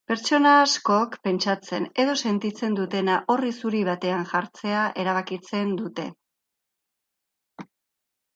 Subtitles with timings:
[0.09, 6.11] Pertsona askok pentsatzen edo sentitzen dutena orri zuri batetan jartzea erabakitzen dute.